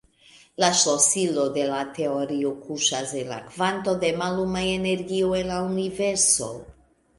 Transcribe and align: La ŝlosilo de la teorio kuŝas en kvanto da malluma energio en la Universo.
La 0.61 0.69
ŝlosilo 0.77 1.43
de 1.57 1.65
la 1.71 1.81
teorio 1.97 2.55
kuŝas 2.63 3.13
en 3.21 3.35
kvanto 3.53 3.95
da 4.07 4.11
malluma 4.23 4.65
energio 4.73 5.31
en 5.43 5.55
la 5.55 5.63
Universo. 5.71 6.53